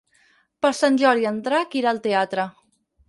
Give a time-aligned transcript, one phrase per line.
[0.65, 2.47] Per Sant Jordi en Drac irà al teatre.